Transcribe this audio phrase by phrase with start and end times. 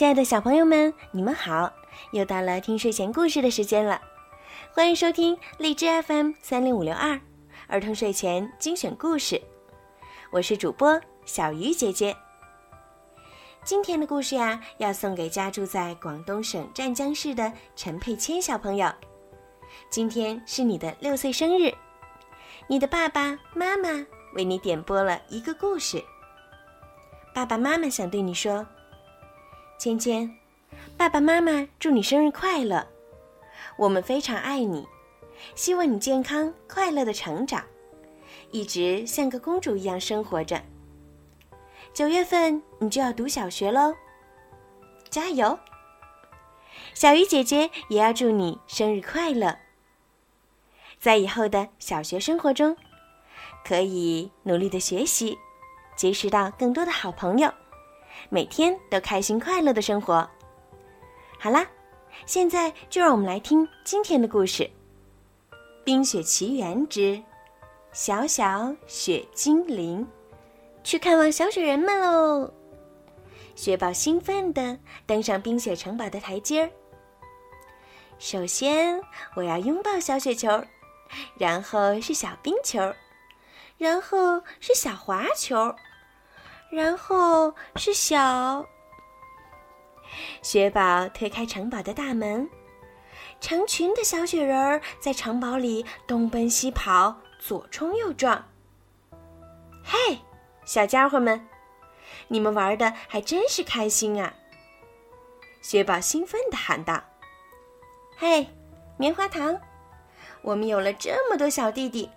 [0.00, 1.70] 亲爱的小朋友们，你们好！
[2.12, 4.00] 又到了听睡前故事的时间了，
[4.72, 7.20] 欢迎收听荔枝 FM 三零五六二
[7.66, 9.38] 儿童睡前精选故事。
[10.30, 12.16] 我是主播小鱼姐姐。
[13.62, 18.90] 今天的故事呀，要送给家住在广东省湛江市的陈佩谦小朋友。
[19.90, 21.74] 今天是你的六岁生日，
[22.68, 23.90] 你的爸爸妈妈
[24.32, 26.02] 为你点播了一个故事。
[27.34, 28.66] 爸爸妈妈想对你说。
[29.80, 30.30] 芊芊，
[30.98, 32.86] 爸爸妈妈祝你生日快乐！
[33.78, 34.86] 我们非常爱你，
[35.54, 37.64] 希望你健康快乐的成长，
[38.50, 40.60] 一直像个公主一样生活着。
[41.94, 43.94] 九月份你就要读小学喽，
[45.08, 45.58] 加油！
[46.92, 49.56] 小鱼姐姐也要祝你生日快乐，
[50.98, 52.76] 在以后的小学生活中，
[53.64, 55.38] 可以努力的学习，
[55.96, 57.50] 结识到更多的好朋友。
[58.28, 60.28] 每天都开心快乐的生活。
[61.38, 61.66] 好啦，
[62.26, 64.64] 现在就让我们来听今天的故事，
[65.84, 67.22] 《冰雪奇缘之
[67.92, 70.04] 小小雪精灵》，
[70.84, 72.52] 去看望小雪人们喽！
[73.56, 76.70] 雪宝兴奋地登上冰雪城堡的台阶儿。
[78.18, 79.00] 首先，
[79.34, 80.62] 我要拥抱小雪球，
[81.36, 82.94] 然后是小冰球，
[83.78, 85.74] 然后是小滑球。
[86.70, 88.64] 然后是小
[90.42, 92.48] 雪宝推开城堡的大门，
[93.40, 98.48] 成群的小雪人儿在城堡里东奔西跑，左冲右撞。
[99.82, 100.18] 嘿，
[100.64, 101.48] 小家伙们，
[102.28, 104.34] 你们玩的还真是开心啊！
[105.62, 107.02] 雪宝兴奋地喊道
[108.16, 108.46] ：“嘿，
[108.96, 109.60] 棉花糖，
[110.42, 112.08] 我们有了这么多小弟弟，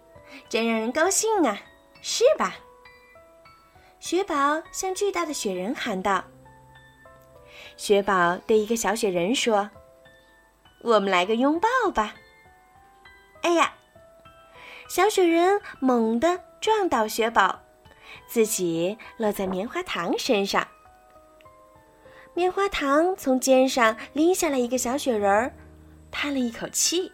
[0.47, 1.57] 真让人高兴啊，
[2.01, 2.55] 是吧？”
[4.03, 6.25] 雪宝向巨大的雪人喊道
[7.77, 9.69] ：“雪宝对一个小雪人说
[10.83, 12.13] ：‘我们来个拥抱吧。’
[13.43, 13.73] 哎呀，
[14.89, 17.61] 小雪人猛地撞倒雪宝，
[18.27, 20.67] 自己落在棉花糖身上。
[22.33, 25.53] 棉花糖从肩上拎下来一个小雪人儿，
[26.11, 27.09] 叹了一口气：‘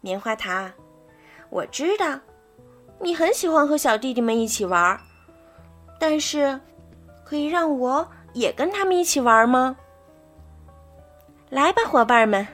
[0.00, 0.72] 棉花糖，
[1.50, 2.20] 我知道
[3.00, 4.96] 你很喜欢和小弟弟们一起玩。’”
[5.98, 6.60] 但是，
[7.24, 9.76] 可以让我也跟他们一起玩吗？
[11.48, 12.46] 来吧，伙伴们，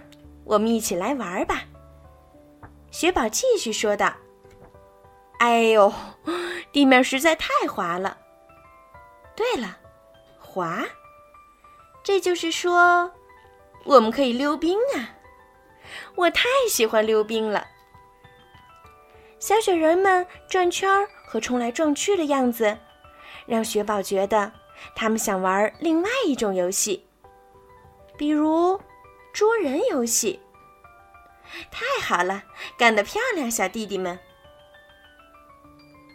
[0.45, 1.63] 我们一起来玩吧。
[2.91, 4.13] 雪宝继续说道
[5.41, 5.93] ：“哎呦，
[6.71, 8.19] 地面实在太滑了。
[9.35, 9.79] 对了，
[10.39, 10.85] 滑，
[12.03, 13.11] 这就是说，
[13.85, 15.17] 我们可以溜冰啊！
[16.15, 17.67] 我太喜欢溜冰了。
[19.39, 22.79] 小雪人们转圈儿和冲来撞去的样子。”
[23.47, 24.53] 让雪宝觉得
[24.95, 27.07] 他们想玩另外一种游戏，
[28.17, 28.81] 比如
[29.33, 30.41] 捉人游戏。
[31.71, 32.45] 太好了，
[32.79, 34.19] 干得漂亮，小弟弟们！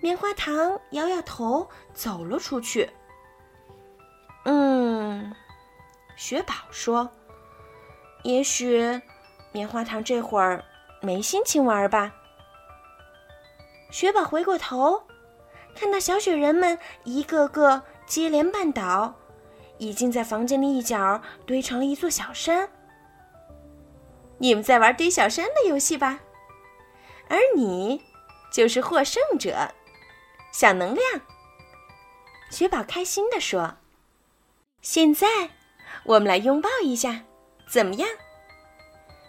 [0.01, 2.89] 棉花糖摇摇头，走了出去。
[4.45, 5.35] 嗯，
[6.15, 7.11] 雪宝说
[8.23, 9.01] ：“也许
[9.51, 10.63] 棉花糖这会儿
[11.01, 12.13] 没心情玩吧。”
[13.91, 15.06] 雪宝回过头。
[15.79, 19.13] 看到小雪人们一个个接连绊倒，
[19.77, 22.69] 已经在房间的一角堆成了一座小山。
[24.39, 26.19] 你们在玩堆小山的游戏吧，
[27.29, 28.01] 而你
[28.51, 29.69] 就是获胜者，
[30.51, 31.21] 小能量。
[32.49, 33.75] 雪宝开心地说
[34.81, 35.27] ：“现在
[36.05, 37.21] 我们来拥抱一下，
[37.69, 38.09] 怎么样？”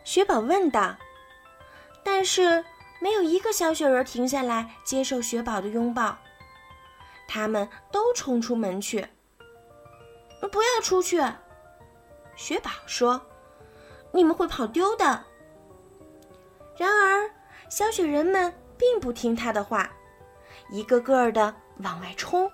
[0.02, 0.96] 雪宝问道。
[2.02, 2.64] 但是
[3.00, 6.16] 没有一个小雪人停下来接受雪宝的拥抱。
[7.28, 9.06] 他们都冲出门去。
[10.50, 11.22] 不要出去，
[12.34, 13.20] 雪宝说
[14.12, 15.24] ：“你们会跑丢的。”
[16.78, 17.30] 然而，
[17.68, 19.90] 小雪人们并不听他的话，
[20.70, 22.50] 一个个的往外冲。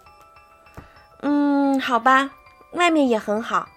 [1.20, 2.30] 嗯，好吧，
[2.72, 3.68] 外面也很好，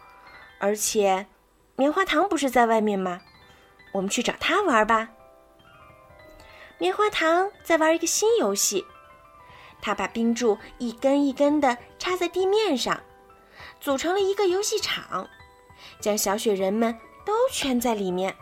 [0.59, 1.27] 而且
[1.75, 3.21] 棉花糖不是在外面吗？
[3.93, 5.09] 我们去找他玩吧。
[6.77, 8.85] 棉花糖在玩一个新游戏。
[9.81, 13.01] 他把冰柱一根一根地插在地面上，
[13.79, 15.29] 组成了一个游戏场，
[15.99, 18.35] 将小雪人们都圈在里面。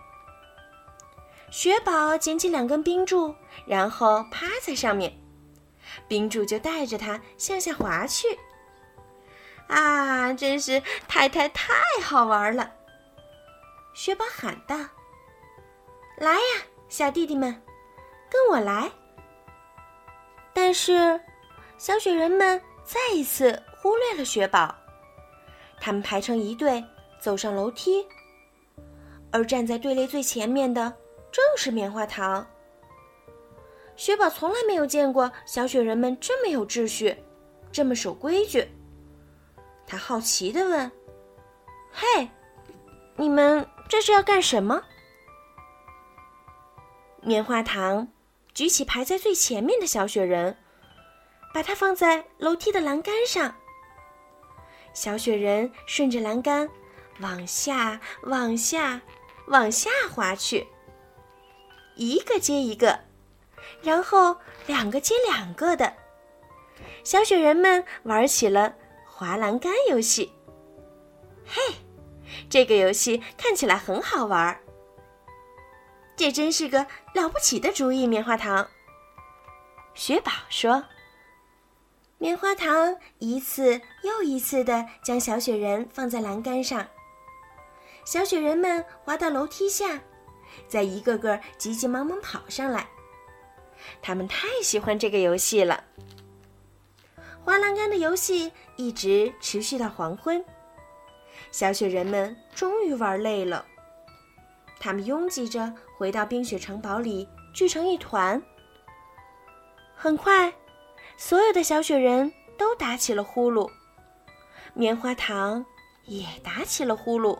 [1.51, 3.33] 雪宝捡起两根冰柱，
[3.65, 5.17] 然后趴在上面，
[6.07, 8.39] 冰柱就带着它向下滑去。
[9.67, 11.73] 啊，真是太太太
[12.03, 12.71] 好玩了！
[13.93, 14.77] 雪宝喊道
[16.17, 17.63] ：“来呀，小弟弟们，
[18.29, 18.91] 跟我来！”
[20.55, 21.19] 但是，
[21.77, 24.73] 小雪人们再一次忽略了雪宝，
[25.81, 26.81] 他们排成一队
[27.19, 28.07] 走上楼梯，
[29.31, 30.95] 而站在队列最前面的
[31.29, 32.47] 正是棉花糖。
[33.97, 37.15] 雪宝从来没有见过小雪人们这么有秩序，
[37.69, 38.65] 这么守规矩。
[39.85, 40.89] 他好奇地问
[41.91, 42.29] ：“嘿，
[43.17, 44.81] 你们这是要干什么？”
[47.21, 48.07] 棉花糖
[48.55, 50.57] 举起排在最前面的小雪人，
[51.53, 53.53] 把它放在楼梯的栏杆上。
[54.93, 56.69] 小雪人顺着栏杆
[57.19, 59.01] 往下、往下、
[59.47, 60.65] 往下滑去，
[61.97, 63.01] 一个接一个，
[63.81, 64.37] 然后
[64.67, 65.93] 两个接两个的。
[67.03, 68.73] 小雪人们玩起了
[69.05, 70.31] 滑栏杆游戏。
[71.45, 71.61] 嘿，
[72.49, 74.61] 这个游戏看起来很好玩儿。
[76.15, 78.67] 这真是个了不起的主意，棉花糖。
[79.93, 80.85] 雪宝说
[82.17, 86.87] ：“棉花糖一次又一次的将小雪人放在栏杆上，
[88.05, 90.01] 小雪人们滑到楼梯下，
[90.67, 92.87] 再一个个急急忙忙跑上来。
[94.01, 95.83] 他们太喜欢这个游戏了。
[97.43, 100.43] 滑栏杆的游戏一直持续到黄昏，
[101.51, 103.65] 小雪人们终于玩累了。”
[104.85, 108.39] 他们拥挤着回到冰雪城堡里，聚成一团。
[109.95, 110.53] 很快，
[111.17, 113.67] 所有的小雪人都打起了呼噜，
[114.75, 115.65] 棉花糖
[116.03, 117.39] 也打起了呼噜。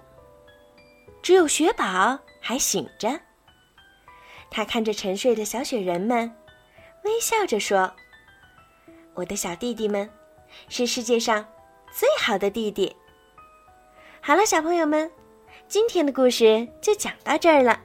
[1.22, 3.22] 只有雪宝还醒着。
[4.50, 6.36] 他看着沉睡的小雪人们，
[7.04, 7.94] 微笑着说
[9.14, 10.10] ：“我的小弟弟们，
[10.68, 11.46] 是世界上
[11.94, 12.96] 最好的弟弟。”
[14.20, 15.12] 好了，小朋友们。
[15.68, 17.80] 今天的故事就讲到这儿了。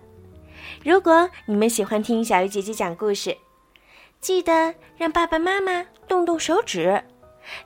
[0.85, 3.37] 如果你们喜欢听小鱼姐姐讲故事，
[4.21, 7.03] 记得让爸爸妈妈动动手指，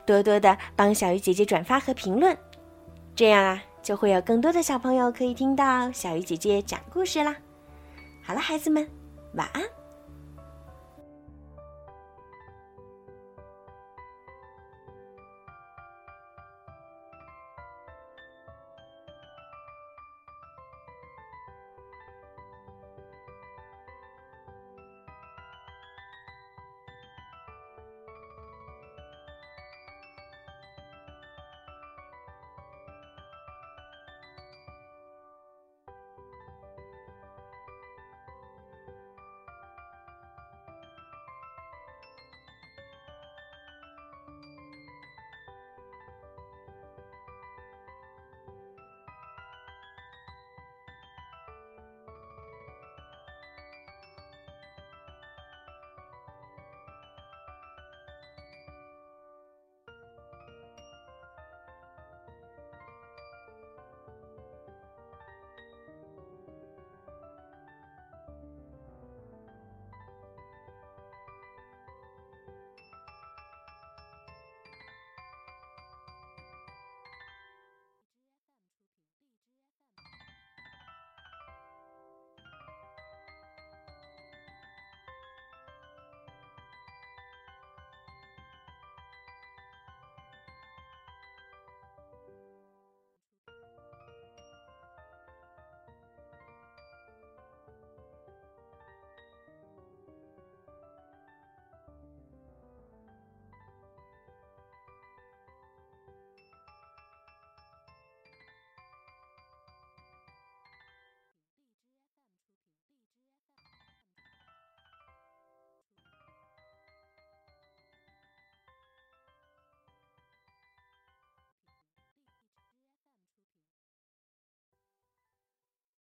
[0.05, 2.35] 多多的帮小鱼姐姐转发和评论，
[3.15, 7.35] 这样啊，就会有更多的小朋友可以听到小鱼姐姐讲故事啦。
[8.23, 8.89] 好了，孩子们，
[9.33, 9.63] 晚安。